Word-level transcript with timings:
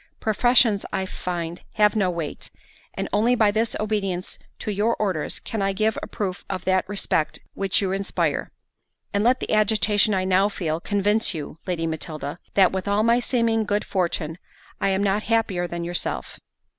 Professions, 0.19 0.83
I 0.91 1.05
find, 1.05 1.61
have 1.75 1.95
no 1.95 2.09
weight, 2.09 2.49
and 2.95 3.07
only 3.13 3.35
by 3.35 3.51
this 3.51 3.75
obedience 3.79 4.39
to 4.57 4.71
your 4.73 4.95
orders, 4.95 5.37
can 5.37 5.61
I 5.61 5.73
give 5.73 5.95
a 6.01 6.07
proof 6.07 6.43
of 6.49 6.65
that 6.65 6.89
respect 6.89 7.37
which 7.53 7.83
you 7.83 7.91
inspire;—and 7.91 9.23
let 9.23 9.39
the 9.41 9.53
agitation 9.53 10.15
I 10.15 10.23
now 10.23 10.49
feel, 10.49 10.79
convince 10.79 11.35
you, 11.35 11.59
Lady 11.67 11.85
Matilda, 11.85 12.39
that, 12.55 12.71
with 12.71 12.87
all 12.87 13.03
my 13.03 13.19
seeming 13.19 13.63
good 13.63 13.85
fortune, 13.85 14.39
I 14.79 14.89
am 14.89 15.03
not 15.03 15.21
happier 15.21 15.67
than 15.67 15.83
yourself." 15.83 16.39